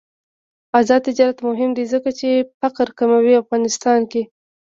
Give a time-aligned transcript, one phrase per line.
[0.79, 4.21] آزاد تجارت مهم دی ځکه چې فقر کموي افغانستان کې.